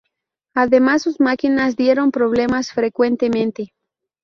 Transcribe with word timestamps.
Además, 0.55 1.03
sus 1.03 1.19
máquinas 1.19 1.75
dieron 1.75 2.09
problemas 2.09 2.71
frecuentemente. 2.71 3.71